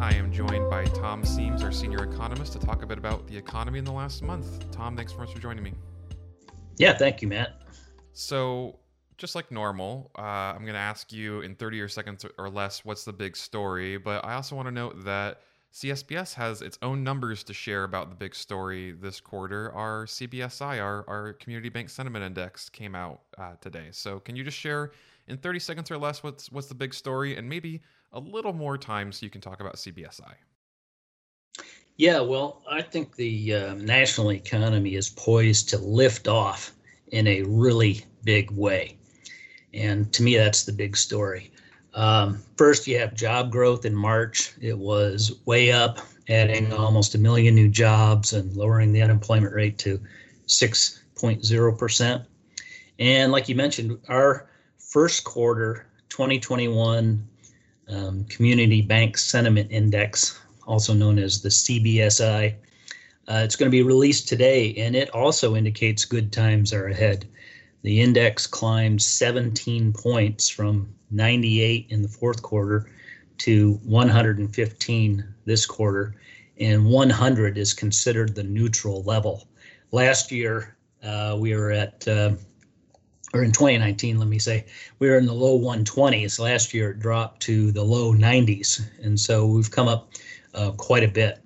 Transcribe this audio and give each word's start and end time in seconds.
I 0.00 0.14
am 0.14 0.32
joined 0.32 0.68
by 0.68 0.84
Tom 0.86 1.22
Siems, 1.22 1.62
our 1.62 1.70
senior 1.70 2.04
economist, 2.04 2.52
to 2.54 2.58
talk 2.58 2.82
a 2.82 2.86
bit 2.86 2.98
about 2.98 3.26
the 3.26 3.36
economy 3.36 3.78
in 3.78 3.84
the 3.84 3.92
last 3.92 4.22
month. 4.22 4.70
Tom, 4.70 4.96
thanks 4.96 5.12
so 5.12 5.18
much 5.18 5.32
for 5.32 5.38
joining 5.38 5.62
me. 5.62 5.72
Yeah, 6.78 6.96
thank 6.96 7.22
you, 7.22 7.28
Matt. 7.28 7.62
So, 8.12 8.78
just 9.18 9.34
like 9.34 9.50
normal, 9.50 10.10
uh, 10.18 10.22
I'm 10.22 10.62
going 10.62 10.74
to 10.74 10.78
ask 10.80 11.12
you 11.12 11.42
in 11.42 11.54
30 11.54 11.80
or 11.80 11.88
seconds 11.88 12.26
or 12.38 12.50
less 12.50 12.84
what's 12.84 13.04
the 13.04 13.12
big 13.12 13.36
story. 13.36 13.96
But 13.96 14.24
I 14.24 14.34
also 14.34 14.56
want 14.56 14.66
to 14.66 14.72
note 14.72 15.04
that 15.04 15.42
CSBS 15.72 16.34
has 16.34 16.60
its 16.60 16.78
own 16.82 17.04
numbers 17.04 17.44
to 17.44 17.54
share 17.54 17.84
about 17.84 18.10
the 18.10 18.16
big 18.16 18.34
story 18.34 18.92
this 18.92 19.20
quarter. 19.20 19.72
Our 19.72 20.06
CBSI, 20.06 20.82
our, 20.82 21.04
our 21.08 21.34
Community 21.34 21.68
Bank 21.68 21.88
Sentiment 21.88 22.24
Index, 22.24 22.68
came 22.68 22.94
out 22.94 23.20
uh, 23.38 23.52
today. 23.60 23.88
So, 23.92 24.18
can 24.18 24.34
you 24.34 24.42
just 24.44 24.58
share 24.58 24.92
in 25.28 25.36
30 25.38 25.58
seconds 25.58 25.90
or 25.90 25.98
less 25.98 26.22
what's 26.22 26.50
what's 26.50 26.66
the 26.66 26.74
big 26.74 26.94
story, 26.94 27.36
and 27.36 27.48
maybe 27.48 27.82
a 28.12 28.20
little 28.20 28.52
more 28.52 28.78
time 28.78 29.12
so 29.12 29.24
you 29.24 29.30
can 29.30 29.40
talk 29.40 29.60
about 29.60 29.76
CBSI? 29.76 30.34
Yeah, 31.96 32.20
well, 32.20 32.62
I 32.68 32.82
think 32.82 33.14
the 33.14 33.54
uh, 33.54 33.74
national 33.74 34.32
economy 34.32 34.96
is 34.96 35.10
poised 35.10 35.68
to 35.70 35.78
lift 35.78 36.26
off 36.26 36.72
in 37.08 37.26
a 37.28 37.42
really 37.42 38.04
big 38.24 38.50
way. 38.50 38.96
And 39.72 40.12
to 40.12 40.22
me, 40.22 40.36
that's 40.36 40.64
the 40.64 40.72
big 40.72 40.96
story. 40.96 41.52
Um, 41.94 42.42
first, 42.56 42.88
you 42.88 42.98
have 42.98 43.14
job 43.14 43.52
growth 43.52 43.84
in 43.84 43.94
March. 43.94 44.54
It 44.60 44.76
was 44.76 45.40
way 45.44 45.70
up, 45.70 46.00
adding 46.28 46.72
almost 46.72 47.14
a 47.14 47.18
million 47.18 47.54
new 47.54 47.68
jobs 47.68 48.32
and 48.32 48.56
lowering 48.56 48.92
the 48.92 49.02
unemployment 49.02 49.54
rate 49.54 49.78
to 49.78 50.00
6.0%. 50.48 52.26
And 52.98 53.32
like 53.32 53.48
you 53.48 53.54
mentioned, 53.54 53.98
our 54.08 54.48
first 54.94 55.24
quarter 55.24 55.86
2021 56.08 57.28
um, 57.88 58.24
Community 58.26 58.80
Bank 58.80 59.18
Sentiment 59.18 59.68
Index, 59.72 60.40
also 60.68 60.94
known 60.94 61.18
as 61.18 61.42
the 61.42 61.48
CBSI, 61.48 62.54
uh, 63.26 63.40
it's 63.42 63.56
going 63.56 63.68
to 63.68 63.76
be 63.76 63.82
released 63.82 64.28
today, 64.28 64.72
and 64.76 64.94
it 64.94 65.10
also 65.10 65.56
indicates 65.56 66.04
good 66.04 66.32
times 66.32 66.72
are 66.72 66.86
ahead. 66.86 67.26
The 67.82 68.00
index 68.00 68.46
climbed 68.46 69.02
17 69.02 69.92
points 69.92 70.48
from 70.48 70.94
98 71.10 71.86
in 71.88 72.00
the 72.00 72.08
fourth 72.08 72.40
quarter 72.42 72.88
to 73.38 73.80
115 73.82 75.34
this 75.44 75.66
quarter, 75.66 76.14
and 76.60 76.86
100 76.86 77.58
is 77.58 77.74
considered 77.74 78.36
the 78.36 78.44
neutral 78.44 79.02
level. 79.02 79.48
Last 79.90 80.30
year, 80.30 80.76
uh, 81.02 81.36
we 81.36 81.52
were 81.56 81.72
at, 81.72 82.06
uh, 82.06 82.34
or 83.34 83.42
in 83.42 83.50
2019, 83.50 84.18
let 84.18 84.28
me 84.28 84.38
say, 84.38 84.64
we 85.00 85.08
were 85.08 85.18
in 85.18 85.26
the 85.26 85.34
low 85.34 85.58
120s. 85.58 86.38
Last 86.38 86.72
year, 86.72 86.92
it 86.92 87.00
dropped 87.00 87.42
to 87.42 87.72
the 87.72 87.82
low 87.82 88.14
90s, 88.14 88.88
and 89.02 89.18
so 89.18 89.44
we've 89.44 89.70
come 89.70 89.88
up 89.88 90.12
uh, 90.54 90.70
quite 90.70 91.02
a 91.02 91.08
bit. 91.08 91.40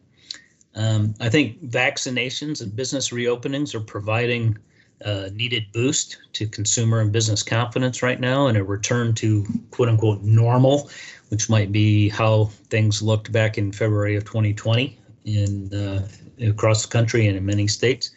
Um, 0.74 1.14
I 1.18 1.30
think 1.30 1.64
vaccinations 1.64 2.60
and 2.60 2.76
business 2.76 3.08
reopenings 3.08 3.74
are 3.74 3.80
providing 3.80 4.58
a 5.00 5.30
needed 5.30 5.64
boost 5.72 6.18
to 6.34 6.46
consumer 6.46 7.00
and 7.00 7.10
business 7.10 7.42
confidence 7.42 8.02
right 8.02 8.20
now 8.20 8.48
and 8.48 8.58
a 8.58 8.64
return 8.64 9.14
to 9.14 9.46
quote 9.70 9.88
unquote 9.88 10.22
normal, 10.22 10.90
which 11.30 11.48
might 11.48 11.72
be 11.72 12.10
how 12.10 12.46
things 12.68 13.00
looked 13.00 13.32
back 13.32 13.56
in 13.56 13.72
February 13.72 14.14
of 14.14 14.24
2020 14.24 14.98
in 15.24 15.72
uh, 15.72 16.06
across 16.46 16.82
the 16.82 16.88
country 16.88 17.26
and 17.28 17.36
in 17.36 17.46
many 17.46 17.66
states. 17.66 18.10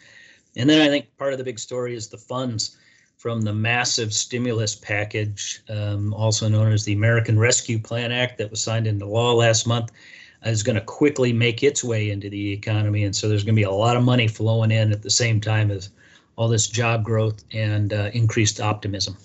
And 0.56 0.68
then 0.68 0.82
I 0.82 0.88
think 0.88 1.16
part 1.16 1.32
of 1.32 1.38
the 1.38 1.44
big 1.44 1.58
story 1.58 1.94
is 1.94 2.08
the 2.08 2.18
funds 2.18 2.76
from 3.22 3.42
the 3.42 3.52
massive 3.52 4.12
stimulus 4.12 4.74
package, 4.74 5.62
um, 5.68 6.12
also 6.12 6.48
known 6.48 6.72
as 6.72 6.84
the 6.84 6.92
American 6.92 7.38
Rescue 7.38 7.78
Plan 7.78 8.10
Act, 8.10 8.36
that 8.38 8.50
was 8.50 8.60
signed 8.60 8.88
into 8.88 9.06
law 9.06 9.32
last 9.32 9.64
month 9.64 9.92
is 10.44 10.64
going 10.64 10.74
to 10.74 10.80
quickly 10.80 11.32
make 11.32 11.62
its 11.62 11.84
way 11.84 12.10
into 12.10 12.28
the 12.28 12.50
economy. 12.50 13.04
And 13.04 13.14
so 13.14 13.28
there's 13.28 13.44
going 13.44 13.54
to 13.54 13.60
be 13.60 13.62
a 13.62 13.70
lot 13.70 13.96
of 13.96 14.02
money 14.02 14.26
flowing 14.26 14.72
in 14.72 14.90
at 14.90 15.02
the 15.02 15.10
same 15.10 15.40
time 15.40 15.70
as 15.70 15.90
all 16.34 16.48
this 16.48 16.66
job 16.66 17.04
growth 17.04 17.44
and 17.52 17.92
uh, 17.92 18.10
increased 18.12 18.60
optimism. 18.60 19.16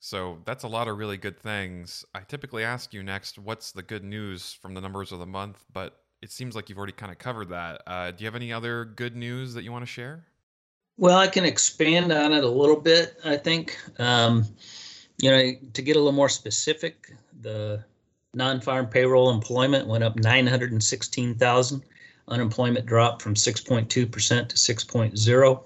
So 0.00 0.36
that's 0.44 0.64
a 0.64 0.68
lot 0.68 0.86
of 0.86 0.98
really 0.98 1.16
good 1.16 1.40
things. 1.40 2.04
I 2.14 2.20
typically 2.20 2.64
ask 2.64 2.92
you 2.92 3.02
next, 3.02 3.38
what's 3.38 3.72
the 3.72 3.82
good 3.82 4.04
news 4.04 4.52
from 4.52 4.74
the 4.74 4.82
numbers 4.82 5.10
of 5.10 5.20
the 5.20 5.26
month? 5.26 5.64
But 5.72 5.98
it 6.20 6.30
seems 6.30 6.54
like 6.54 6.68
you've 6.68 6.76
already 6.76 6.92
kind 6.92 7.10
of 7.10 7.16
covered 7.16 7.48
that. 7.48 7.80
Uh, 7.86 8.10
do 8.10 8.24
you 8.24 8.26
have 8.26 8.36
any 8.36 8.52
other 8.52 8.84
good 8.84 9.16
news 9.16 9.54
that 9.54 9.64
you 9.64 9.72
want 9.72 9.84
to 9.86 9.90
share? 9.90 10.26
Well, 10.96 11.18
I 11.18 11.26
can 11.26 11.44
expand 11.44 12.12
on 12.12 12.32
it 12.32 12.44
a 12.44 12.48
little 12.48 12.80
bit, 12.80 13.18
I 13.24 13.36
think. 13.36 13.76
Um, 13.98 14.44
you 15.18 15.30
know, 15.30 15.52
to 15.72 15.82
get 15.82 15.96
a 15.96 15.98
little 15.98 16.12
more 16.12 16.28
specific, 16.28 17.12
the 17.40 17.84
Non-farm 18.34 18.88
payroll 18.88 19.30
employment 19.30 19.86
went 19.86 20.02
up 20.02 20.16
916,000. 20.16 21.82
Unemployment 22.26 22.86
dropped 22.86 23.22
from 23.22 23.34
6.2% 23.34 23.88
to 23.88 24.06
6.0. 24.06 25.62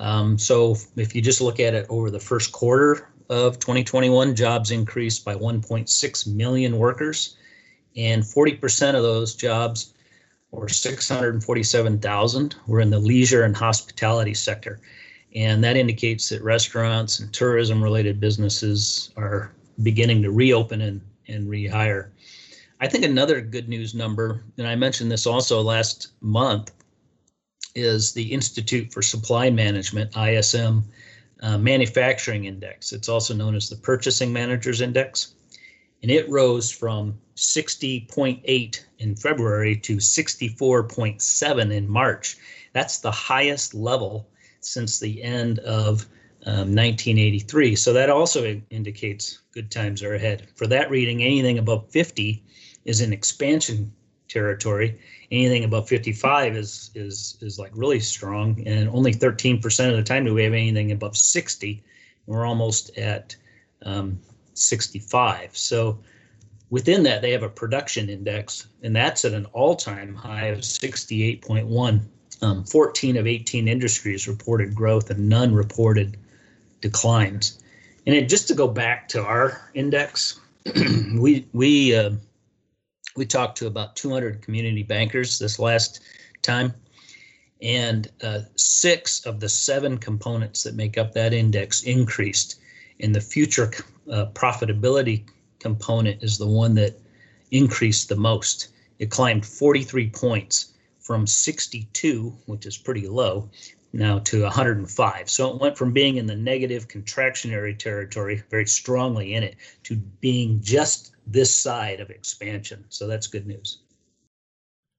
Um, 0.00 0.38
so 0.38 0.76
if 0.96 1.14
you 1.14 1.20
just 1.20 1.40
look 1.40 1.58
at 1.58 1.74
it 1.74 1.86
over 1.88 2.10
the 2.10 2.20
first 2.20 2.52
quarter 2.52 3.08
of 3.28 3.58
2021, 3.58 4.36
jobs 4.36 4.70
increased 4.70 5.24
by 5.24 5.34
1.6 5.34 6.26
million 6.28 6.78
workers, 6.78 7.36
and 7.96 8.22
40% 8.22 8.94
of 8.94 9.02
those 9.02 9.34
jobs, 9.34 9.92
or 10.50 10.68
647,000, 10.68 12.56
were 12.66 12.80
in 12.80 12.90
the 12.90 12.98
leisure 12.98 13.44
and 13.44 13.56
hospitality 13.56 14.34
sector. 14.34 14.80
And 15.34 15.62
that 15.62 15.76
indicates 15.76 16.28
that 16.30 16.42
restaurants 16.42 17.20
and 17.20 17.32
tourism 17.32 17.82
related 17.82 18.18
businesses 18.18 19.10
are 19.16 19.52
beginning 19.82 20.22
to 20.22 20.30
reopen 20.30 20.80
and 20.80 21.00
and 21.28 21.46
rehire. 21.46 22.08
I 22.80 22.88
think 22.88 23.04
another 23.04 23.40
good 23.40 23.68
news 23.68 23.94
number, 23.94 24.44
and 24.56 24.66
I 24.66 24.74
mentioned 24.74 25.10
this 25.10 25.26
also 25.26 25.60
last 25.60 26.08
month, 26.20 26.72
is 27.74 28.12
the 28.12 28.32
Institute 28.32 28.92
for 28.92 29.02
Supply 29.02 29.50
Management, 29.50 30.16
ISM, 30.16 30.84
uh, 31.42 31.58
Manufacturing 31.58 32.46
Index. 32.46 32.92
It's 32.92 33.08
also 33.08 33.34
known 33.34 33.54
as 33.54 33.68
the 33.68 33.76
Purchasing 33.76 34.32
Managers 34.32 34.80
Index. 34.80 35.34
And 36.02 36.10
it 36.10 36.28
rose 36.28 36.70
from 36.70 37.18
60.8 37.36 38.84
in 38.98 39.16
February 39.16 39.76
to 39.76 39.96
64.7 39.96 41.72
in 41.72 41.88
March. 41.88 42.36
That's 42.72 42.98
the 42.98 43.10
highest 43.10 43.74
level 43.74 44.28
since 44.60 44.98
the 44.98 45.22
end 45.22 45.58
of 45.60 46.06
um, 46.46 46.74
1983. 46.74 47.76
So 47.76 47.92
that 47.92 48.10
also 48.10 48.60
indicates 48.70 49.40
good 49.52 49.70
times 49.70 50.02
are 50.02 50.14
ahead. 50.14 50.48
For 50.54 50.66
that 50.68 50.90
reading, 50.90 51.22
anything 51.22 51.58
above 51.58 51.88
50 51.90 52.42
is 52.84 53.00
in 53.00 53.12
expansion 53.12 53.92
territory. 54.28 54.98
Anything 55.30 55.64
above 55.64 55.88
55 55.88 56.56
is 56.56 56.90
is 56.94 57.38
is 57.40 57.58
like 57.58 57.72
really 57.74 58.00
strong, 58.00 58.62
and 58.66 58.88
only 58.90 59.12
13% 59.12 59.90
of 59.90 59.96
the 59.96 60.02
time 60.02 60.24
do 60.24 60.34
we 60.34 60.44
have 60.44 60.52
anything 60.52 60.92
above 60.92 61.16
60. 61.16 61.82
We're 62.26 62.46
almost 62.46 62.96
at 62.98 63.34
um, 63.82 64.20
65. 64.58 65.56
So 65.56 65.98
within 66.70 67.02
that, 67.04 67.22
they 67.22 67.30
have 67.32 67.42
a 67.42 67.48
production 67.48 68.08
index, 68.08 68.66
and 68.82 68.94
that's 68.94 69.24
at 69.24 69.32
an 69.32 69.46
all-time 69.46 70.14
high 70.14 70.46
of 70.46 70.60
68.1. 70.60 72.00
Um, 72.40 72.64
14 72.64 73.16
of 73.16 73.26
18 73.26 73.66
industries 73.66 74.28
reported 74.28 74.74
growth, 74.74 75.10
and 75.10 75.28
none 75.28 75.52
reported 75.52 76.16
declines. 76.80 77.58
And 78.06 78.14
it, 78.14 78.28
just 78.28 78.46
to 78.48 78.54
go 78.54 78.68
back 78.68 79.08
to 79.08 79.22
our 79.22 79.70
index, 79.74 80.40
we 81.16 81.46
we 81.52 81.96
uh, 81.96 82.12
we 83.16 83.26
talked 83.26 83.58
to 83.58 83.66
about 83.66 83.96
200 83.96 84.40
community 84.40 84.84
bankers 84.84 85.38
this 85.38 85.58
last 85.58 86.00
time, 86.42 86.72
and 87.60 88.08
uh, 88.22 88.40
six 88.54 89.26
of 89.26 89.40
the 89.40 89.48
seven 89.48 89.98
components 89.98 90.62
that 90.62 90.74
make 90.74 90.96
up 90.96 91.12
that 91.12 91.32
index 91.32 91.82
increased. 91.82 92.60
And 93.00 93.14
the 93.14 93.20
future 93.20 93.70
uh, 94.10 94.26
profitability 94.32 95.24
component 95.58 96.22
is 96.22 96.38
the 96.38 96.46
one 96.46 96.74
that 96.74 96.98
increased 97.50 98.08
the 98.08 98.16
most. 98.16 98.68
It 98.98 99.10
climbed 99.10 99.46
43 99.46 100.10
points 100.10 100.72
from 100.98 101.26
62, 101.26 102.36
which 102.46 102.66
is 102.66 102.76
pretty 102.76 103.08
low, 103.08 103.48
now 103.92 104.18
to 104.20 104.42
105. 104.42 105.30
So 105.30 105.50
it 105.50 105.60
went 105.60 105.78
from 105.78 105.92
being 105.92 106.16
in 106.16 106.26
the 106.26 106.36
negative 106.36 106.88
contractionary 106.88 107.78
territory, 107.78 108.42
very 108.50 108.66
strongly 108.66 109.34
in 109.34 109.42
it, 109.42 109.56
to 109.84 109.96
being 109.96 110.60
just 110.60 111.12
this 111.26 111.54
side 111.54 112.00
of 112.00 112.10
expansion. 112.10 112.84
So 112.88 113.06
that's 113.06 113.26
good 113.26 113.46
news. 113.46 113.78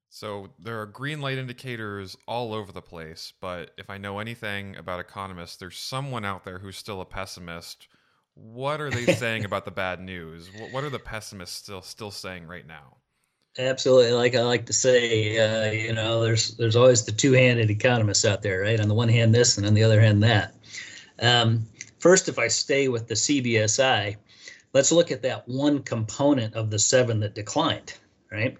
So 0.10 0.50
there 0.58 0.82
are 0.82 0.88
green 0.88 1.22
light 1.22 1.38
indicators 1.38 2.18
all 2.28 2.54
over 2.54 2.72
the 2.72 2.82
place, 2.82 3.32
but 3.40 3.72
if 3.78 3.90
I 3.90 3.98
know 4.00 4.20
anything 4.20 4.76
about 4.76 5.00
economists, 5.00 5.58
there's 5.58 5.78
someone 5.78 6.26
out 6.26 6.44
there 6.44 6.58
who's 6.58 6.78
still 6.78 7.02
a 7.02 7.06
pessimist. 7.06 7.88
What 8.34 8.82
are 8.82 8.90
they 8.90 9.14
saying 9.14 9.46
about 9.46 9.66
the 9.66 9.72
bad 9.72 10.02
news? 10.02 10.50
What 10.72 10.84
are 10.84 10.90
the 10.90 11.00
pessimists 11.00 11.58
still 11.58 11.84
still 11.84 12.12
saying 12.12 12.48
right 12.48 12.66
now? 12.66 12.98
Absolutely. 13.58 14.12
Like 14.12 14.36
I 14.36 14.42
like 14.42 14.66
to 14.68 14.74
say, 14.74 15.38
uh, 15.38 15.72
you 15.72 15.94
know, 15.94 16.24
there's 16.24 16.56
there's 16.56 16.76
always 16.76 17.04
the 17.04 17.12
two-handed 17.12 17.70
economists 17.70 18.26
out 18.26 18.42
there, 18.42 18.62
right? 18.62 18.80
On 18.80 18.88
the 18.88 18.94
one 18.96 19.10
hand, 19.10 19.34
this, 19.34 19.58
and 19.58 19.68
on 19.68 19.74
the 19.76 19.84
other 19.84 20.02
hand, 20.02 20.24
that. 20.24 20.56
Um, 21.22 21.68
first, 22.00 22.30
if 22.30 22.40
I 22.40 22.48
stay 22.48 22.88
with 22.88 23.08
the 23.08 23.16
CBSI, 23.16 24.16
let's 24.74 24.92
look 24.92 25.12
at 25.12 25.22
that 25.24 25.48
one 25.48 25.84
component 25.84 26.56
of 26.56 26.72
the 26.72 26.80
seven 26.80 27.20
that 27.20 27.36
declined. 27.36 27.94
right? 28.32 28.58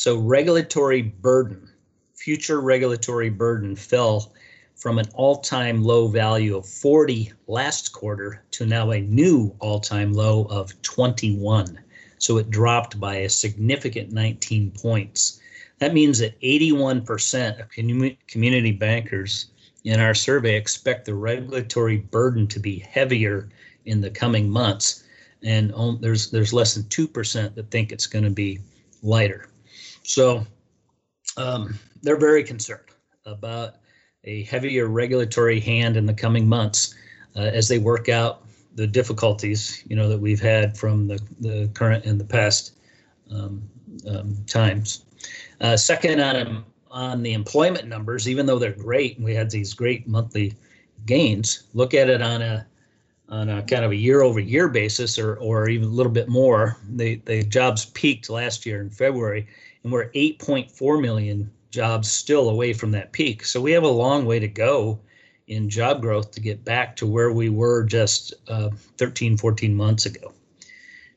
So 0.00 0.16
regulatory 0.16 1.02
burden, 1.02 1.68
future 2.14 2.62
regulatory 2.62 3.28
burden 3.28 3.76
fell 3.76 4.32
from 4.74 4.98
an 4.98 5.04
all-time 5.12 5.84
low 5.84 6.08
value 6.08 6.56
of 6.56 6.66
40 6.66 7.30
last 7.48 7.92
quarter 7.92 8.42
to 8.52 8.64
now 8.64 8.92
a 8.92 9.02
new 9.02 9.54
all-time 9.58 10.14
low 10.14 10.46
of 10.46 10.80
21. 10.80 11.78
So 12.16 12.38
it 12.38 12.48
dropped 12.48 12.98
by 12.98 13.16
a 13.16 13.28
significant 13.28 14.10
19 14.10 14.70
points. 14.70 15.38
That 15.80 15.92
means 15.92 16.18
that 16.20 16.40
81% 16.40 17.60
of 17.60 17.68
community 18.26 18.72
bankers 18.72 19.50
in 19.84 20.00
our 20.00 20.14
survey 20.14 20.56
expect 20.56 21.04
the 21.04 21.14
regulatory 21.14 21.98
burden 21.98 22.46
to 22.46 22.58
be 22.58 22.78
heavier 22.78 23.50
in 23.84 24.00
the 24.00 24.08
coming 24.08 24.48
months, 24.48 25.04
and 25.42 25.74
um, 25.74 25.98
there's 26.00 26.30
there's 26.30 26.54
less 26.54 26.74
than 26.74 26.88
two 26.88 27.06
percent 27.06 27.54
that 27.54 27.70
think 27.70 27.92
it's 27.92 28.06
going 28.06 28.24
to 28.24 28.30
be 28.30 28.60
lighter. 29.02 29.49
So 30.02 30.46
um, 31.36 31.78
they're 32.02 32.18
very 32.18 32.42
concerned 32.42 32.88
about 33.26 33.76
a 34.24 34.44
heavier 34.44 34.88
regulatory 34.88 35.60
hand 35.60 35.96
in 35.96 36.06
the 36.06 36.14
coming 36.14 36.48
months 36.48 36.94
uh, 37.36 37.40
as 37.40 37.68
they 37.68 37.78
work 37.78 38.08
out 38.08 38.46
the 38.74 38.86
difficulties 38.86 39.82
you 39.88 39.96
know 39.96 40.08
that 40.08 40.18
we've 40.18 40.40
had 40.40 40.76
from 40.76 41.06
the, 41.08 41.20
the 41.40 41.68
current 41.74 42.04
and 42.04 42.20
the 42.20 42.24
past 42.24 42.78
um, 43.30 43.62
um, 44.08 44.36
times. 44.46 45.04
Uh, 45.60 45.76
second 45.76 46.20
on 46.20 46.64
on 46.90 47.22
the 47.22 47.32
employment 47.32 47.86
numbers, 47.86 48.28
even 48.28 48.46
though 48.46 48.58
they're 48.58 48.72
great, 48.72 49.16
and 49.16 49.24
we 49.24 49.34
had 49.34 49.50
these 49.50 49.74
great 49.74 50.08
monthly 50.08 50.54
gains. 51.06 51.64
Look 51.74 51.94
at 51.94 52.10
it 52.10 52.22
on 52.22 52.42
a 52.42 52.66
on 53.28 53.48
a 53.48 53.62
kind 53.62 53.84
of 53.84 53.92
a 53.92 53.96
year 53.96 54.22
over 54.22 54.40
year 54.40 54.68
basis, 54.68 55.18
or 55.18 55.36
or 55.36 55.68
even 55.68 55.88
a 55.88 55.92
little 55.92 56.12
bit 56.12 56.28
more. 56.28 56.76
The 56.88 57.16
the 57.26 57.42
jobs 57.42 57.86
peaked 57.86 58.30
last 58.30 58.66
year 58.66 58.80
in 58.80 58.90
February, 58.90 59.46
and 59.82 59.92
we're 59.92 60.10
8.4 60.10 61.00
million 61.00 61.50
jobs 61.70 62.10
still 62.10 62.50
away 62.50 62.72
from 62.72 62.90
that 62.92 63.12
peak. 63.12 63.44
So 63.44 63.60
we 63.60 63.72
have 63.72 63.84
a 63.84 63.88
long 63.88 64.26
way 64.26 64.38
to 64.38 64.48
go 64.48 65.00
in 65.46 65.68
job 65.68 66.00
growth 66.00 66.30
to 66.32 66.40
get 66.40 66.64
back 66.64 66.96
to 66.96 67.06
where 67.06 67.32
we 67.32 67.48
were 67.48 67.84
just 67.84 68.34
uh, 68.48 68.70
13, 68.98 69.36
14 69.36 69.74
months 69.74 70.06
ago. 70.06 70.32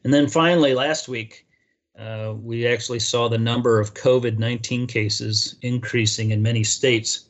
And 0.04 0.14
then 0.14 0.28
finally, 0.28 0.74
last 0.74 1.08
week, 1.08 1.46
uh, 1.98 2.34
we 2.42 2.68
actually 2.68 3.00
saw 3.00 3.28
the 3.28 3.38
number 3.38 3.80
of 3.80 3.94
COVID 3.94 4.40
19 4.40 4.88
cases 4.88 5.56
increasing 5.62 6.32
in 6.32 6.42
many 6.42 6.64
states. 6.64 7.30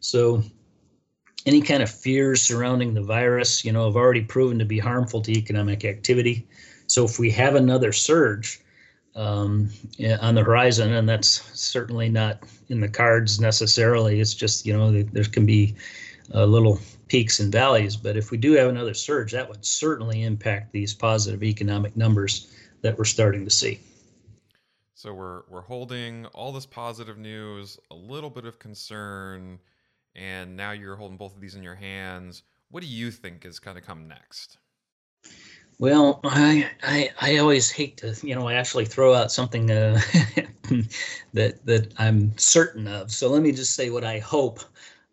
So, 0.00 0.42
any 1.46 1.60
kind 1.60 1.82
of 1.82 1.90
fears 1.90 2.42
surrounding 2.42 2.94
the 2.94 3.02
virus, 3.02 3.64
you 3.64 3.72
know, 3.72 3.84
have 3.84 3.96
already 3.96 4.22
proven 4.22 4.58
to 4.58 4.64
be 4.64 4.78
harmful 4.78 5.20
to 5.22 5.32
economic 5.32 5.84
activity. 5.84 6.48
So, 6.86 7.04
if 7.04 7.18
we 7.18 7.30
have 7.32 7.54
another 7.54 7.92
surge 7.92 8.60
um, 9.18 9.68
on 10.20 10.36
the 10.36 10.44
horizon, 10.44 10.92
and 10.92 11.08
that's 11.08 11.42
certainly 11.58 12.08
not 12.08 12.44
in 12.68 12.80
the 12.80 12.88
cards 12.88 13.40
necessarily, 13.40 14.20
it's 14.20 14.32
just, 14.32 14.64
you 14.64 14.72
know, 14.72 15.02
there 15.02 15.24
can 15.24 15.44
be 15.44 15.74
uh, 16.34 16.44
little 16.44 16.78
peaks 17.08 17.40
and 17.40 17.50
valleys. 17.50 17.96
But 17.96 18.16
if 18.16 18.30
we 18.30 18.38
do 18.38 18.52
have 18.52 18.68
another 18.68 18.94
surge, 18.94 19.32
that 19.32 19.48
would 19.48 19.64
certainly 19.64 20.22
impact 20.22 20.72
these 20.72 20.94
positive 20.94 21.42
economic 21.42 21.96
numbers 21.96 22.54
that 22.82 22.96
we're 22.96 23.04
starting 23.04 23.44
to 23.44 23.50
see. 23.50 23.80
So 24.94 25.12
we're 25.12 25.42
we're 25.48 25.62
holding 25.62 26.26
all 26.26 26.52
this 26.52 26.66
positive 26.66 27.18
news, 27.18 27.78
a 27.90 27.94
little 27.94 28.30
bit 28.30 28.44
of 28.44 28.58
concern, 28.58 29.58
and 30.14 30.56
now 30.56 30.72
you're 30.72 30.96
holding 30.96 31.16
both 31.16 31.34
of 31.34 31.40
these 31.40 31.54
in 31.54 31.62
your 31.62 31.76
hands. 31.76 32.42
What 32.70 32.82
do 32.82 32.88
you 32.88 33.10
think 33.10 33.44
is 33.44 33.58
going 33.58 33.76
to 33.76 33.82
come 33.82 34.06
next? 34.06 34.58
Well, 35.78 36.20
I, 36.24 36.70
I 36.82 37.10
I 37.20 37.36
always 37.38 37.70
hate 37.70 37.98
to 37.98 38.16
you 38.26 38.34
know 38.34 38.48
actually 38.48 38.84
throw 38.84 39.14
out 39.14 39.30
something 39.30 39.70
uh, 39.70 40.00
that 41.34 41.64
that 41.66 41.94
I'm 41.98 42.36
certain 42.36 42.88
of. 42.88 43.12
So 43.12 43.28
let 43.28 43.42
me 43.42 43.52
just 43.52 43.74
say 43.74 43.90
what 43.90 44.04
I 44.04 44.18
hope, 44.18 44.60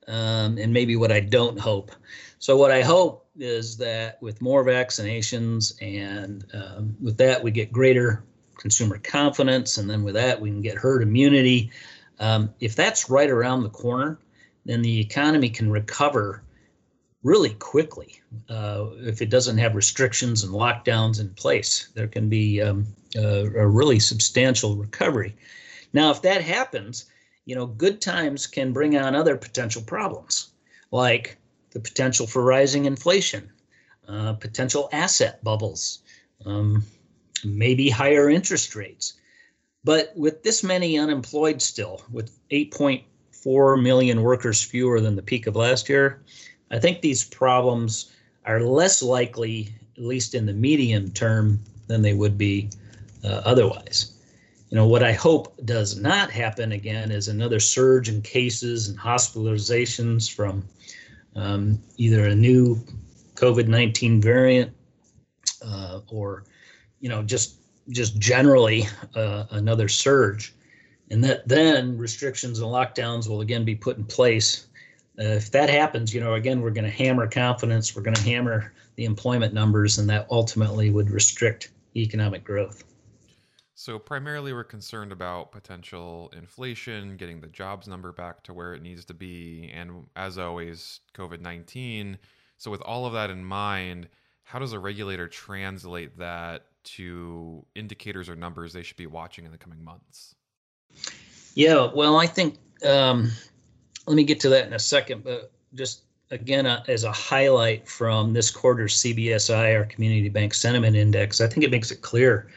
um, 0.07 0.57
and 0.57 0.73
maybe 0.73 0.95
what 0.95 1.11
I 1.11 1.19
don't 1.19 1.59
hope. 1.59 1.91
So 2.39 2.57
what 2.57 2.71
I 2.71 2.81
hope 2.81 3.27
is 3.37 3.77
that 3.77 4.21
with 4.21 4.41
more 4.41 4.63
vaccinations 4.65 5.73
and 5.81 6.45
um, 6.53 6.95
with 7.01 7.17
that 7.17 7.43
we 7.43 7.51
get 7.51 7.71
greater 7.71 8.23
consumer 8.57 8.97
confidence, 8.97 9.77
and 9.77 9.89
then 9.89 10.03
with 10.03 10.15
that, 10.15 10.39
we 10.41 10.49
can 10.49 10.61
get 10.61 10.77
herd 10.77 11.03
immunity. 11.03 11.71
Um, 12.19 12.53
if 12.59 12.75
that's 12.75 13.09
right 13.09 13.29
around 13.29 13.63
the 13.63 13.69
corner, 13.69 14.17
then 14.65 14.81
the 14.81 14.99
economy 14.99 15.49
can 15.49 15.69
recover 15.69 16.41
really 17.25 17.55
quickly. 17.55 18.21
Uh, 18.49 18.85
if 18.99 19.19
it 19.19 19.31
doesn't 19.31 19.57
have 19.57 19.73
restrictions 19.73 20.43
and 20.43 20.53
lockdowns 20.53 21.19
in 21.19 21.27
place, 21.29 21.89
there 21.95 22.07
can 22.07 22.29
be 22.29 22.61
um, 22.61 22.85
a, 23.17 23.45
a 23.45 23.67
really 23.67 23.99
substantial 23.99 24.75
recovery. 24.75 25.35
Now, 25.91 26.11
if 26.11 26.21
that 26.21 26.43
happens, 26.43 27.05
you 27.45 27.55
know, 27.55 27.65
good 27.65 27.99
times 27.99 28.45
can 28.45 28.71
bring 28.71 28.95
on 28.95 29.15
other 29.15 29.35
potential 29.37 29.81
problems, 29.81 30.51
like 30.91 31.37
the 31.71 31.79
potential 31.79 32.27
for 32.27 32.43
rising 32.43 32.85
inflation, 32.85 33.51
uh, 34.07 34.33
potential 34.33 34.87
asset 34.91 35.43
bubbles, 35.43 36.03
um, 36.45 36.85
maybe 37.43 37.89
higher 37.89 38.29
interest 38.29 38.75
rates. 38.75 39.13
But 39.83 40.13
with 40.15 40.43
this 40.43 40.63
many 40.63 40.99
unemployed 40.99 41.59
still, 41.59 42.03
with 42.11 42.37
8.4 42.51 43.81
million 43.81 44.21
workers 44.21 44.61
fewer 44.61 45.01
than 45.01 45.15
the 45.15 45.23
peak 45.23 45.47
of 45.47 45.55
last 45.55 45.89
year, 45.89 46.21
I 46.71 46.79
think 46.79 47.01
these 47.01 47.23
problems 47.23 48.11
are 48.45 48.61
less 48.61 49.01
likely, 49.01 49.73
at 49.97 50.03
least 50.03 50.35
in 50.35 50.45
the 50.45 50.53
medium 50.53 51.11
term, 51.11 51.59
than 51.87 52.01
they 52.01 52.13
would 52.13 52.37
be 52.37 52.69
uh, 53.23 53.41
otherwise. 53.45 54.13
You 54.69 54.75
know, 54.75 54.87
what 54.87 55.03
I 55.03 55.13
hope 55.13 55.55
does 55.65 55.99
not 55.99 56.31
happen 56.31 56.71
again 56.71 57.11
is 57.11 57.27
another 57.27 57.59
surge 57.59 58.09
in 58.09 58.21
cases 58.21 58.89
and 58.89 58.97
hospitalizations 58.97 60.31
from 60.31 60.65
um, 61.35 61.79
either 61.97 62.25
a 62.25 62.35
new 62.35 62.75
COVID 63.35 63.67
19 63.67 64.21
variant 64.21 64.73
uh, 65.63 66.01
or 66.07 66.45
you 66.99 67.09
know, 67.09 67.21
just 67.21 67.57
just 67.89 68.17
generally 68.17 68.87
uh, 69.15 69.45
another 69.51 69.87
surge, 69.87 70.55
and 71.11 71.23
that 71.23 71.47
then 71.47 71.97
restrictions 71.97 72.59
and 72.59 72.67
lockdowns 72.67 73.29
will 73.29 73.41
again 73.41 73.63
be 73.63 73.75
put 73.75 73.97
in 73.97 74.05
place. 74.05 74.65
Uh, 75.17 75.23
if 75.23 75.51
that 75.51 75.69
happens, 75.69 76.13
you 76.13 76.19
know, 76.19 76.33
again, 76.33 76.61
we're 76.61 76.71
going 76.71 76.85
to 76.85 76.89
hammer 76.89 77.27
confidence, 77.27 77.95
we're 77.95 78.01
going 78.01 78.15
to 78.15 78.23
hammer 78.23 78.73
the 78.95 79.05
employment 79.05 79.53
numbers, 79.53 79.97
and 79.97 80.09
that 80.09 80.27
ultimately 80.29 80.89
would 80.89 81.09
restrict 81.09 81.71
economic 81.95 82.43
growth. 82.43 82.83
So, 83.75 83.99
primarily, 83.99 84.53
we're 84.53 84.63
concerned 84.63 85.11
about 85.11 85.51
potential 85.51 86.31
inflation, 86.35 87.17
getting 87.17 87.41
the 87.41 87.47
jobs 87.47 87.87
number 87.87 88.11
back 88.11 88.43
to 88.43 88.53
where 88.53 88.73
it 88.73 88.81
needs 88.81 89.05
to 89.05 89.13
be, 89.13 89.71
and 89.73 90.05
as 90.15 90.37
always, 90.37 91.01
COVID 91.13 91.41
19. 91.41 92.17
So, 92.57 92.71
with 92.71 92.81
all 92.81 93.05
of 93.05 93.13
that 93.13 93.29
in 93.29 93.43
mind, 93.43 94.07
how 94.43 94.59
does 94.59 94.73
a 94.73 94.79
regulator 94.79 95.27
translate 95.27 96.17
that 96.17 96.67
to 96.83 97.65
indicators 97.75 98.29
or 98.29 98.35
numbers 98.35 98.71
they 98.71 98.83
should 98.83 98.97
be 98.97 99.07
watching 99.07 99.45
in 99.45 99.51
the 99.51 99.57
coming 99.57 99.83
months? 99.83 100.35
Yeah, 101.55 101.89
well, 101.93 102.17
I 102.17 102.27
think 102.27 102.57
um, 102.85 103.31
let 104.07 104.15
me 104.15 104.23
get 104.23 104.39
to 104.41 104.49
that 104.49 104.67
in 104.67 104.73
a 104.73 104.79
second, 104.79 105.23
but 105.23 105.51
just 105.73 106.03
again, 106.31 106.65
uh, 106.65 106.83
as 106.87 107.03
a 107.03 107.11
highlight 107.11 107.87
from 107.87 108.33
this 108.33 108.51
quarter's 108.51 108.95
CBSI, 109.01 109.77
our 109.77 109.85
Community 109.85 110.29
Bank 110.29 110.53
Sentiment 110.53 110.95
Index, 110.95 111.41
I 111.41 111.47
think 111.47 111.63
it 111.63 111.71
makes 111.71 111.91
it 111.91 112.01
clear 112.01 112.47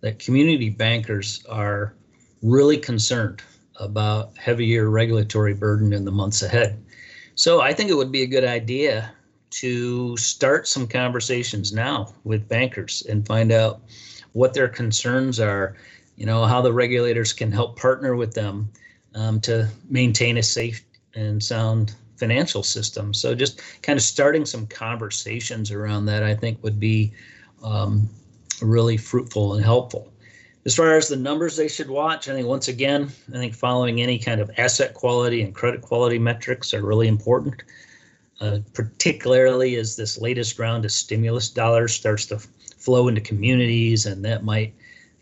that 0.00 0.18
community 0.18 0.70
bankers 0.70 1.44
are 1.48 1.94
really 2.42 2.78
concerned 2.78 3.42
about 3.76 4.36
heavier 4.36 4.90
regulatory 4.90 5.54
burden 5.54 5.92
in 5.92 6.04
the 6.04 6.10
months 6.10 6.42
ahead. 6.42 6.82
So 7.34 7.60
I 7.60 7.72
think 7.72 7.90
it 7.90 7.94
would 7.94 8.12
be 8.12 8.22
a 8.22 8.26
good 8.26 8.44
idea 8.44 9.12
to 9.50 10.16
start 10.16 10.68
some 10.68 10.86
conversations 10.86 11.72
now 11.72 12.12
with 12.24 12.48
bankers 12.48 13.04
and 13.08 13.26
find 13.26 13.52
out 13.52 13.80
what 14.32 14.54
their 14.54 14.68
concerns 14.68 15.40
are, 15.40 15.76
you 16.16 16.26
know, 16.26 16.44
how 16.44 16.60
the 16.60 16.72
regulators 16.72 17.32
can 17.32 17.50
help 17.50 17.78
partner 17.78 18.14
with 18.14 18.34
them 18.34 18.68
um, 19.14 19.40
to 19.40 19.68
maintain 19.88 20.38
a 20.38 20.42
safe 20.42 20.84
and 21.14 21.42
sound 21.42 21.94
financial 22.16 22.62
system. 22.62 23.14
So 23.14 23.34
just 23.34 23.60
kind 23.82 23.96
of 23.96 24.02
starting 24.02 24.44
some 24.44 24.66
conversations 24.66 25.70
around 25.70 26.06
that, 26.06 26.22
I 26.22 26.34
think, 26.34 26.62
would 26.62 26.80
be 26.80 27.12
um, 27.62 28.08
really 28.60 28.96
fruitful 28.96 29.54
and 29.54 29.64
helpful. 29.64 30.12
As 30.66 30.74
far 30.74 30.96
as 30.96 31.08
the 31.08 31.16
numbers 31.16 31.56
they 31.56 31.68
should 31.68 31.88
watch, 31.88 32.28
I 32.28 32.34
think 32.34 32.46
once 32.46 32.68
again, 32.68 33.10
I 33.28 33.38
think 33.38 33.54
following 33.54 34.02
any 34.02 34.18
kind 34.18 34.40
of 34.40 34.50
asset 34.58 34.94
quality 34.94 35.42
and 35.42 35.54
credit 35.54 35.80
quality 35.80 36.18
metrics 36.18 36.74
are 36.74 36.84
really 36.84 37.08
important 37.08 37.62
uh, 38.40 38.58
particularly 38.72 39.76
as 39.76 39.96
this 39.96 40.20
latest 40.20 40.58
round 40.58 40.84
of 40.84 40.92
stimulus 40.92 41.48
dollars 41.48 41.94
starts 41.94 42.26
to 42.26 42.38
flow 42.38 43.08
into 43.08 43.20
communities, 43.20 44.06
and 44.06 44.24
that 44.24 44.44
might 44.44 44.72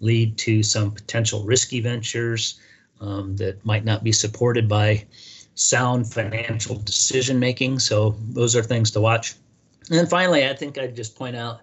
lead 0.01 0.37
to 0.37 0.63
some 0.63 0.91
potential 0.91 1.43
risky 1.45 1.81
ventures 1.81 2.61
um, 3.01 3.37
that 3.37 3.65
might 3.65 3.85
not 3.85 4.03
be 4.03 4.13
supported 4.13 4.69
by 4.69 5.05
sound 5.55 6.13
financial 6.13 6.77
decision 6.77 7.39
making. 7.39 7.79
So 7.79 8.17
those 8.31 8.55
are 8.57 8.63
things 8.63 8.91
to 8.93 9.01
watch. 9.01 9.35
And 9.89 9.99
then 9.99 10.07
finally, 10.07 10.47
I 10.47 10.55
think 10.55 10.79
I'd 10.79 10.97
just 10.97 11.17
point 11.17 11.37
out 11.37 11.61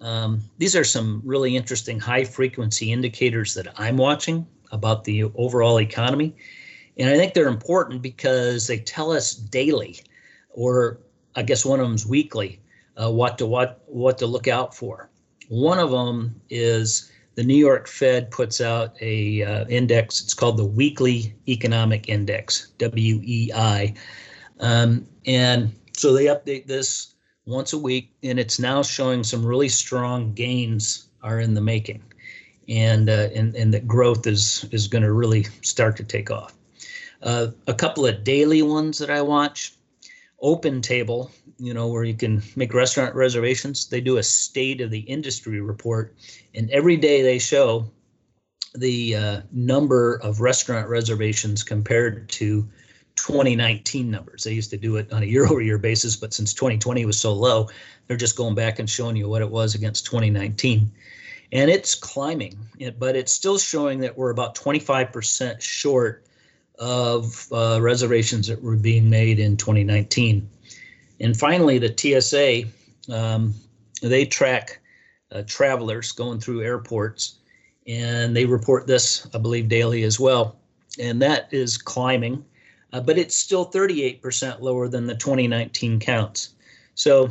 Um, 0.00 0.40
these 0.58 0.78
are 0.78 0.84
some 0.84 1.20
really 1.24 1.54
interesting 1.54 2.00
high 2.00 2.24
frequency 2.24 2.90
indicators 2.90 3.52
that 3.54 3.68
I'm 3.76 3.98
watching 3.98 4.46
about 4.72 5.04
the 5.04 5.24
overall 5.34 5.78
economy. 5.78 6.34
And 6.96 7.10
I 7.10 7.18
think 7.18 7.34
they're 7.34 7.48
important 7.48 8.00
because 8.02 8.66
they 8.66 8.78
tell 8.78 9.12
us 9.12 9.34
daily, 9.34 10.00
or 10.50 11.00
I 11.36 11.42
guess 11.42 11.66
one 11.66 11.80
of 11.80 11.86
them's 11.86 12.06
weekly, 12.06 12.60
uh, 12.96 13.10
what 13.12 13.36
to 13.38 13.46
what 13.46 13.82
what 13.86 14.16
to 14.18 14.26
look 14.26 14.48
out 14.48 14.74
for. 14.74 15.10
One 15.48 15.78
of 15.78 15.90
them 15.90 16.40
is 16.48 17.12
the 17.40 17.46
New 17.46 17.56
York 17.56 17.88
Fed 17.88 18.30
puts 18.30 18.60
out 18.60 18.94
a 19.00 19.42
uh, 19.42 19.64
index. 19.68 20.20
It's 20.22 20.34
called 20.34 20.58
the 20.58 20.66
Weekly 20.66 21.34
Economic 21.48 22.06
Index 22.06 22.70
(WEI), 22.78 23.94
um, 24.60 25.06
and 25.24 25.74
so 25.96 26.12
they 26.12 26.26
update 26.26 26.66
this 26.66 27.14
once 27.46 27.72
a 27.72 27.78
week, 27.78 28.12
and 28.22 28.38
it's 28.38 28.60
now 28.60 28.82
showing 28.82 29.24
some 29.24 29.42
really 29.42 29.70
strong 29.70 30.34
gains 30.34 31.08
are 31.22 31.40
in 31.40 31.54
the 31.54 31.62
making, 31.62 32.02
and 32.68 33.08
uh, 33.08 33.30
and 33.34 33.56
and 33.56 33.72
that 33.72 33.88
growth 33.88 34.26
is 34.26 34.68
is 34.70 34.86
going 34.86 35.04
to 35.04 35.12
really 35.12 35.44
start 35.62 35.96
to 35.96 36.04
take 36.04 36.30
off. 36.30 36.52
Uh, 37.22 37.46
a 37.66 37.72
couple 37.72 38.04
of 38.04 38.22
daily 38.22 38.60
ones 38.60 38.98
that 38.98 39.08
I 39.08 39.22
watch. 39.22 39.72
Open 40.40 40.80
Table, 40.80 41.30
you 41.58 41.74
know, 41.74 41.88
where 41.88 42.04
you 42.04 42.14
can 42.14 42.42
make 42.56 42.74
restaurant 42.74 43.14
reservations. 43.14 43.88
They 43.88 44.00
do 44.00 44.18
a 44.18 44.22
state 44.22 44.80
of 44.80 44.90
the 44.90 45.00
industry 45.00 45.60
report, 45.60 46.14
and 46.54 46.70
every 46.70 46.96
day 46.96 47.22
they 47.22 47.38
show 47.38 47.90
the 48.74 49.16
uh, 49.16 49.40
number 49.52 50.20
of 50.22 50.40
restaurant 50.40 50.88
reservations 50.88 51.62
compared 51.62 52.28
to 52.30 52.68
2019 53.16 54.10
numbers. 54.10 54.44
They 54.44 54.52
used 54.52 54.70
to 54.70 54.76
do 54.76 54.96
it 54.96 55.12
on 55.12 55.22
a 55.22 55.26
year 55.26 55.44
over 55.46 55.60
year 55.60 55.78
basis, 55.78 56.16
but 56.16 56.32
since 56.32 56.54
2020 56.54 57.04
was 57.04 57.20
so 57.20 57.32
low, 57.32 57.68
they're 58.06 58.16
just 58.16 58.36
going 58.36 58.54
back 58.54 58.78
and 58.78 58.88
showing 58.88 59.16
you 59.16 59.28
what 59.28 59.42
it 59.42 59.50
was 59.50 59.74
against 59.74 60.06
2019. 60.06 60.90
And 61.52 61.70
it's 61.70 61.94
climbing, 61.96 62.56
but 62.98 63.16
it's 63.16 63.32
still 63.32 63.58
showing 63.58 64.00
that 64.00 64.16
we're 64.16 64.30
about 64.30 64.54
25% 64.54 65.60
short 65.60 66.24
of 66.80 67.46
uh, 67.52 67.78
reservations 67.80 68.46
that 68.48 68.60
were 68.62 68.74
being 68.74 69.08
made 69.08 69.38
in 69.38 69.56
2019. 69.56 70.48
And 71.20 71.36
finally, 71.36 71.78
the 71.78 71.94
TSA, 71.94 73.14
um, 73.14 73.54
they 74.02 74.24
track 74.24 74.80
uh, 75.30 75.42
travelers 75.46 76.10
going 76.10 76.40
through 76.40 76.62
airports, 76.62 77.38
and 77.86 78.34
they 78.34 78.46
report 78.46 78.86
this, 78.86 79.28
I 79.34 79.38
believe, 79.38 79.68
daily 79.68 80.02
as 80.04 80.18
well. 80.18 80.56
And 80.98 81.20
that 81.20 81.52
is 81.52 81.76
climbing, 81.76 82.44
uh, 82.92 83.00
but 83.00 83.18
it's 83.18 83.36
still 83.36 83.70
38% 83.70 84.60
lower 84.60 84.88
than 84.88 85.06
the 85.06 85.14
2019 85.14 86.00
counts. 86.00 86.54
So 86.94 87.30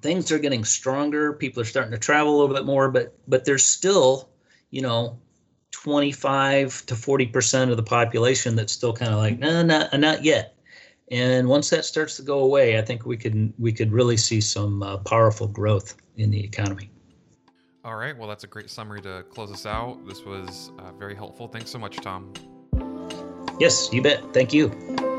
things 0.00 0.32
are 0.32 0.38
getting 0.38 0.64
stronger. 0.64 1.32
People 1.32 1.62
are 1.62 1.66
starting 1.66 1.92
to 1.92 1.98
travel 1.98 2.32
a 2.32 2.36
little 2.38 2.54
bit 2.54 2.66
more, 2.66 2.90
but 2.90 3.14
but 3.28 3.44
there's 3.44 3.64
still, 3.64 4.28
you 4.70 4.82
know, 4.82 5.18
25 5.82 6.86
to 6.86 6.94
40 6.94 7.26
percent 7.26 7.70
of 7.70 7.76
the 7.76 7.82
population 7.82 8.54
that's 8.54 8.72
still 8.72 8.92
kind 8.92 9.12
of 9.12 9.18
like, 9.18 9.38
no, 9.38 9.62
not 9.62 9.98
not 9.98 10.24
yet. 10.24 10.56
And 11.10 11.48
once 11.48 11.70
that 11.70 11.84
starts 11.84 12.16
to 12.16 12.22
go 12.22 12.38
away, 12.38 12.78
I 12.78 12.82
think 12.82 13.04
we 13.04 13.16
could 13.16 13.52
we 13.58 13.72
could 13.72 13.92
really 13.92 14.16
see 14.16 14.40
some 14.40 14.82
uh, 14.82 14.98
powerful 14.98 15.48
growth 15.48 15.96
in 16.16 16.30
the 16.30 16.42
economy. 16.42 16.90
All 17.84 17.96
right. 17.96 18.16
Well, 18.16 18.28
that's 18.28 18.44
a 18.44 18.46
great 18.46 18.70
summary 18.70 19.02
to 19.02 19.24
close 19.28 19.50
us 19.50 19.66
out. 19.66 20.06
This 20.06 20.24
was 20.24 20.70
uh, 20.78 20.92
very 20.92 21.16
helpful. 21.16 21.48
Thanks 21.48 21.70
so 21.70 21.78
much, 21.78 21.96
Tom. 21.96 22.32
Yes, 23.58 23.92
you 23.92 24.02
bet. 24.02 24.22
Thank 24.32 24.52
you. 24.52 25.11